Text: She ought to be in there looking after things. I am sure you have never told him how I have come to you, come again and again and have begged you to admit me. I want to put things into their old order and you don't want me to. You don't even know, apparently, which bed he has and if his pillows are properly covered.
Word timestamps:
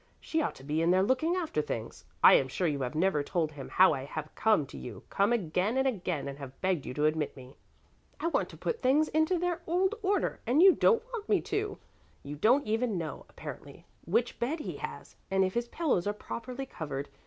She 0.19 0.41
ought 0.41 0.55
to 0.55 0.63
be 0.63 0.81
in 0.81 0.89
there 0.89 1.03
looking 1.03 1.35
after 1.35 1.61
things. 1.61 2.05
I 2.23 2.33
am 2.33 2.47
sure 2.47 2.67
you 2.67 2.81
have 2.81 2.95
never 2.95 3.21
told 3.21 3.51
him 3.51 3.69
how 3.69 3.93
I 3.93 4.05
have 4.05 4.33
come 4.33 4.65
to 4.65 4.75
you, 4.75 5.03
come 5.11 5.31
again 5.31 5.77
and 5.77 5.87
again 5.87 6.27
and 6.27 6.39
have 6.39 6.59
begged 6.59 6.87
you 6.87 6.93
to 6.95 7.05
admit 7.05 7.37
me. 7.37 7.55
I 8.19 8.25
want 8.25 8.49
to 8.49 8.57
put 8.57 8.81
things 8.81 9.09
into 9.09 9.37
their 9.37 9.61
old 9.67 9.93
order 10.01 10.39
and 10.47 10.59
you 10.59 10.71
don't 10.73 11.05
want 11.13 11.29
me 11.29 11.39
to. 11.41 11.77
You 12.23 12.35
don't 12.35 12.65
even 12.65 12.97
know, 12.97 13.27
apparently, 13.29 13.85
which 14.07 14.39
bed 14.39 14.61
he 14.61 14.77
has 14.77 15.17
and 15.29 15.45
if 15.45 15.53
his 15.53 15.67
pillows 15.67 16.07
are 16.07 16.13
properly 16.13 16.65
covered. 16.65 17.07